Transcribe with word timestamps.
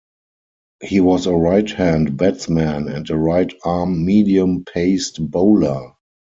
He 0.83 0.99
was 0.99 1.27
a 1.27 1.35
right-hand 1.35 2.17
batsman 2.17 2.87
and 2.87 3.07
a 3.07 3.15
right-arm 3.15 4.03
medium-paced 4.03 5.29
bowler. 5.29 5.93